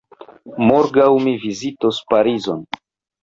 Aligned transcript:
Morgaŭ 0.69 1.09
mi 1.25 1.33
veturos 1.43 1.99
Parizon. 2.13 2.65